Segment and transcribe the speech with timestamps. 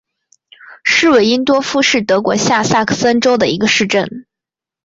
[0.83, 4.25] 施韦因多夫是德国下萨克森州的一个市镇。